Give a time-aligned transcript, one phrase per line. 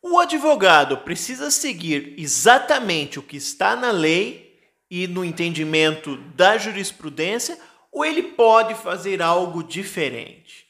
[0.00, 4.56] O advogado precisa seguir exatamente o que está na lei
[4.88, 7.58] e no entendimento da jurisprudência
[7.90, 10.66] ou ele pode fazer algo diferente?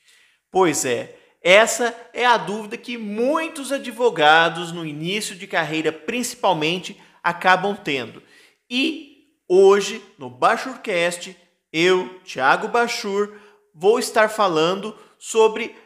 [0.50, 7.76] Pois é, essa é a dúvida que muitos advogados no início de carreira, principalmente, acabam
[7.76, 8.22] tendo.
[8.68, 11.36] E hoje, no Bachurcast,
[11.70, 13.36] eu, Thiago Bachur,
[13.74, 15.76] vou estar falando sobre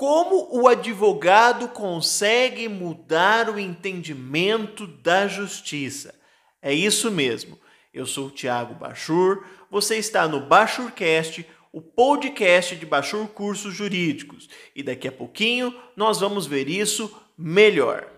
[0.00, 6.14] como o advogado consegue mudar o entendimento da justiça.
[6.62, 7.58] É isso mesmo.
[7.92, 14.48] Eu sou o Thiago Bachur, você está no Bachurcast, o podcast de Bachur Cursos Jurídicos,
[14.74, 18.10] e daqui a pouquinho nós vamos ver isso melhor.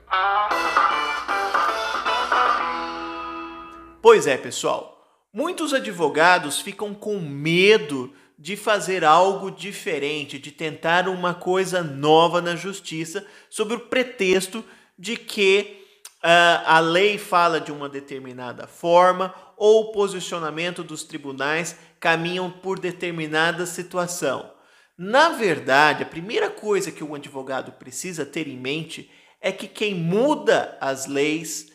[4.00, 11.34] Pois é, pessoal, muitos advogados ficam com medo de fazer algo diferente, de tentar uma
[11.34, 14.64] coisa nova na justiça, sob o pretexto
[14.98, 15.84] de que
[16.22, 22.78] uh, a lei fala de uma determinada forma ou o posicionamento dos tribunais caminham por
[22.78, 24.50] determinada situação.
[24.96, 29.10] Na verdade, a primeira coisa que um advogado precisa ter em mente
[29.40, 31.72] é que quem muda as leis,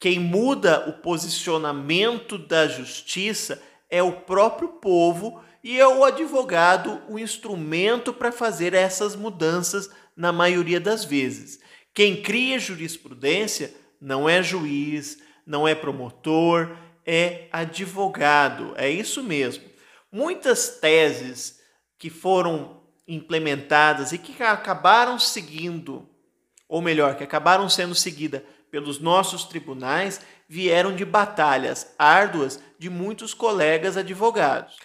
[0.00, 7.18] quem muda o posicionamento da justiça é o próprio povo e é o advogado o
[7.18, 11.58] instrumento para fazer essas mudanças na maioria das vezes.
[11.94, 16.76] Quem cria jurisprudência não é juiz, não é promotor,
[17.06, 18.74] é advogado.
[18.76, 19.64] É isso mesmo.
[20.12, 21.60] Muitas teses
[21.98, 26.06] que foram implementadas e que acabaram seguindo,
[26.68, 33.32] ou melhor, que acabaram sendo seguidas pelos nossos tribunais, vieram de batalhas árduas de muitos
[33.32, 34.76] colegas advogados.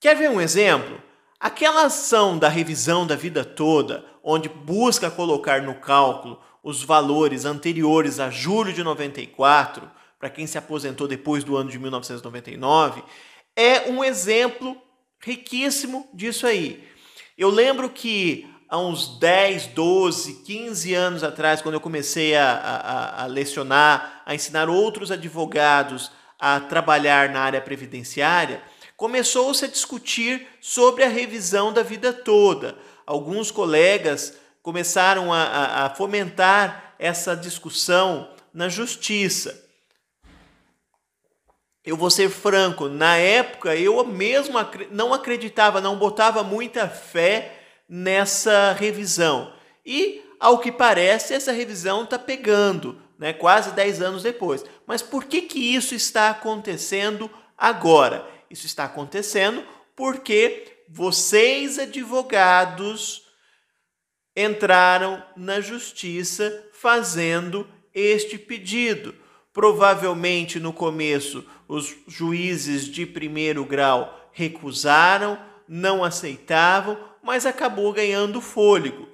[0.00, 0.98] Quer ver um exemplo?
[1.38, 8.18] Aquela ação da revisão da vida toda, onde busca colocar no cálculo os valores anteriores
[8.18, 13.02] a julho de 94, para quem se aposentou depois do ano de 1999,
[13.54, 14.74] é um exemplo
[15.20, 16.82] riquíssimo disso aí.
[17.36, 23.22] Eu lembro que há uns 10, 12, 15 anos atrás, quando eu comecei a, a,
[23.24, 28.62] a lecionar, a ensinar outros advogados a trabalhar na área previdenciária,
[29.00, 32.76] começou-se a discutir sobre a revisão da vida toda.
[33.06, 39.64] Alguns colegas começaram a, a, a fomentar essa discussão na justiça.
[41.82, 44.58] Eu vou ser franco, na época eu mesmo
[44.90, 47.58] não acreditava, não botava muita fé
[47.88, 49.50] nessa revisão.
[49.82, 54.62] E, ao que parece, essa revisão está pegando, né, quase 10 anos depois.
[54.86, 58.39] Mas por que, que isso está acontecendo agora?
[58.50, 63.22] Isso está acontecendo porque vocês, advogados,
[64.36, 69.14] entraram na justiça fazendo este pedido.
[69.52, 79.08] Provavelmente no começo os juízes de primeiro grau recusaram, não aceitavam, mas acabou ganhando fôlego.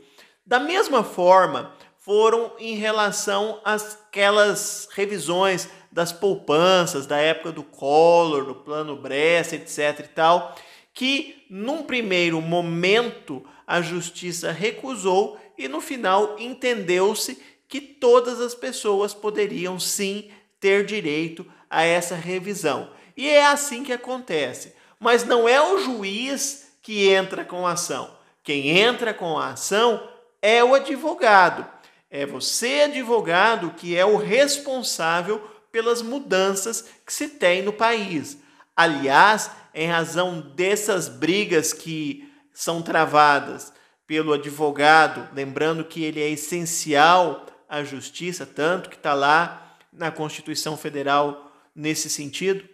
[0.44, 8.54] Da mesma forma, foram em relação àquelas revisões das poupanças da época do Collor, do
[8.54, 10.54] plano Bressa, etc e tal,
[10.92, 19.14] que num primeiro momento a justiça recusou e no final entendeu-se que todas as pessoas
[19.14, 20.30] poderiam sim
[20.60, 22.90] ter direito a essa revisão.
[23.16, 24.74] E é assim que acontece.
[25.00, 28.14] Mas não é o juiz que entra com a ação.
[28.44, 30.06] Quem entra com a ação
[30.42, 31.66] é o advogado.
[32.10, 38.38] É você, advogado, que é o responsável pelas mudanças que se tem no país.
[38.74, 43.74] Aliás, em razão dessas brigas que são travadas
[44.06, 50.78] pelo advogado, lembrando que ele é essencial à justiça, tanto que está lá na Constituição
[50.78, 52.66] Federal nesse sentido.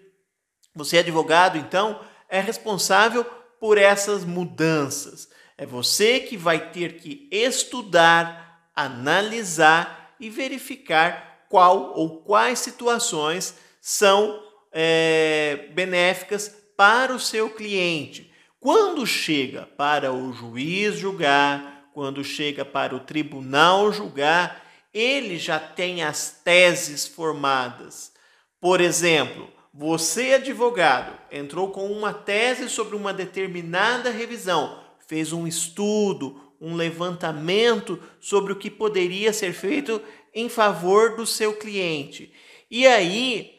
[0.72, 1.98] Você, advogado, então,
[2.28, 3.24] é responsável
[3.58, 5.28] por essas mudanças.
[5.58, 14.42] É você que vai ter que estudar, analisar e verificar qual ou quais situações são
[14.72, 18.32] é, benéficas para o seu cliente.
[18.58, 24.64] Quando chega para o juiz julgar, quando chega para o tribunal julgar,
[24.94, 28.14] ele já tem as teses formadas.
[28.58, 34.81] Por exemplo, você, advogado, entrou com uma tese sobre uma determinada revisão,
[35.12, 40.00] fez um estudo, um levantamento sobre o que poderia ser feito
[40.32, 42.32] em favor do seu cliente.
[42.70, 43.52] E aí,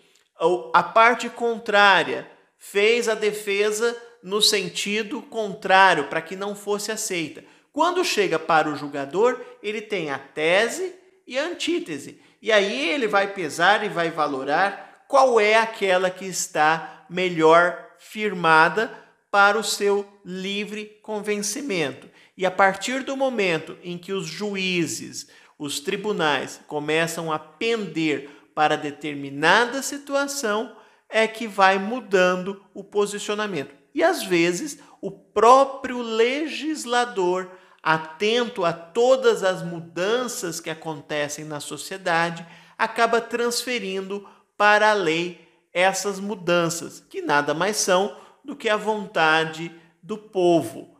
[0.73, 2.27] a parte contrária
[2.57, 7.44] fez a defesa no sentido contrário, para que não fosse aceita.
[7.71, 10.95] Quando chega para o julgador, ele tem a tese
[11.27, 12.19] e a antítese.
[12.41, 19.02] E aí ele vai pesar e vai valorar qual é aquela que está melhor firmada
[19.33, 22.07] para o seu livre convencimento.
[22.38, 25.27] E a partir do momento em que os juízes,
[25.57, 30.75] os tribunais começam a pender para determinada situação,
[31.09, 33.74] é que vai mudando o posicionamento.
[33.91, 37.50] E às vezes o próprio legislador,
[37.81, 42.45] atento a todas as mudanças que acontecem na sociedade,
[42.77, 45.41] acaba transferindo para a lei
[45.74, 50.98] essas mudanças, que nada mais são do que a vontade do povo.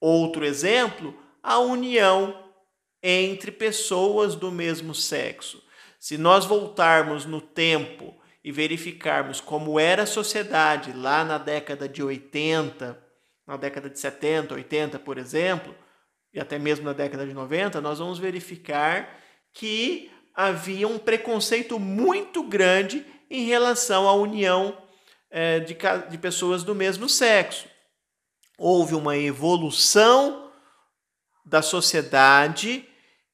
[0.00, 2.44] Outro exemplo, a união
[3.02, 5.62] entre pessoas do mesmo sexo.
[5.98, 8.14] Se nós voltarmos no tempo
[8.44, 13.02] e verificarmos como era a sociedade lá na década de 80,
[13.46, 15.74] na década de 70, 80, por exemplo,
[16.32, 19.18] e até mesmo na década de 90, nós vamos verificar
[19.52, 24.76] que havia um preconceito muito grande em relação à união
[25.38, 25.76] é, de,
[26.08, 27.68] de pessoas do mesmo sexo.
[28.56, 30.50] Houve uma evolução
[31.44, 32.88] da sociedade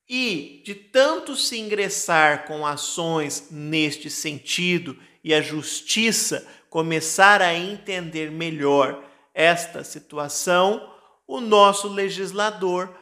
[0.08, 8.32] e de tanto se ingressar com ações neste sentido e a justiça começar a entender
[8.32, 10.92] melhor esta situação,
[11.24, 12.92] o nosso legislador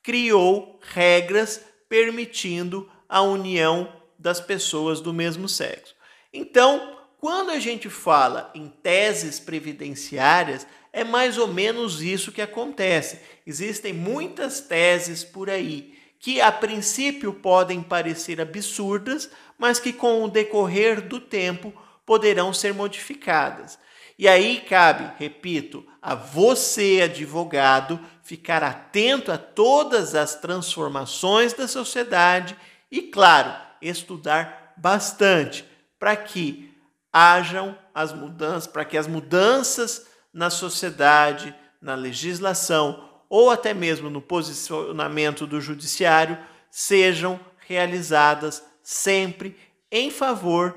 [0.00, 5.92] criou regras permitindo a união das pessoas do mesmo sexo.
[6.32, 13.18] Então, quando a gente fala em teses previdenciárias, é mais ou menos isso que acontece.
[13.46, 20.28] Existem muitas teses por aí que a princípio podem parecer absurdas, mas que com o
[20.28, 21.72] decorrer do tempo
[22.04, 23.78] poderão ser modificadas.
[24.18, 32.54] E aí cabe, repito, a você, advogado, ficar atento a todas as transformações da sociedade
[32.90, 33.50] e, claro,
[33.80, 35.64] estudar bastante
[35.98, 36.73] para que
[37.16, 44.20] hajam as mudanças, para que as mudanças na sociedade, na legislação ou até mesmo no
[44.20, 46.36] posicionamento do judiciário
[46.68, 47.38] sejam
[47.68, 49.56] realizadas sempre
[49.92, 50.74] em favor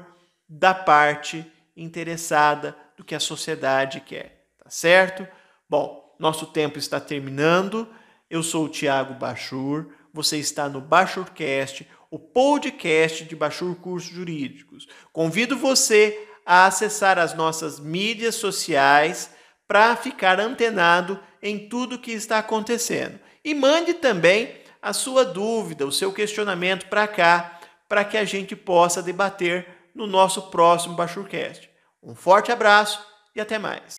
[0.47, 1.43] da parte
[1.75, 5.27] interessada do que a sociedade quer, tá certo?
[5.67, 7.87] Bom, nosso tempo está terminando.
[8.29, 14.87] Eu sou o Tiago Bachur, você está no Bachurcast, o podcast de Bachur Cursos Jurídicos.
[15.11, 19.31] Convido você a acessar as nossas mídias sociais
[19.67, 23.19] para ficar antenado em tudo que está acontecendo.
[23.43, 27.59] E mande também a sua dúvida, o seu questionamento para cá,
[27.89, 31.69] para que a gente possa debater no nosso próximo Bachurcast.
[32.01, 33.05] Um forte abraço
[33.35, 33.95] e até mais.